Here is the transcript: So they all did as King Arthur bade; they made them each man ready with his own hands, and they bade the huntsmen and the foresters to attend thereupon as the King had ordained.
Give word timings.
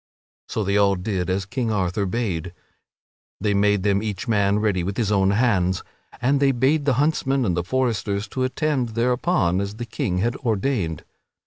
So 0.49 0.63
they 0.63 0.77
all 0.77 0.95
did 0.95 1.29
as 1.29 1.45
King 1.45 1.71
Arthur 1.71 2.07
bade; 2.07 2.55
they 3.39 3.53
made 3.53 3.83
them 3.83 4.01
each 4.01 4.27
man 4.27 4.57
ready 4.57 4.83
with 4.83 4.97
his 4.97 5.11
own 5.11 5.29
hands, 5.29 5.83
and 6.19 6.39
they 6.39 6.51
bade 6.51 6.85
the 6.85 6.93
huntsmen 6.97 7.45
and 7.45 7.55
the 7.55 7.63
foresters 7.63 8.27
to 8.29 8.41
attend 8.41 8.95
thereupon 8.95 9.61
as 9.61 9.75
the 9.75 9.85
King 9.85 10.17
had 10.17 10.35
ordained. 10.37 11.03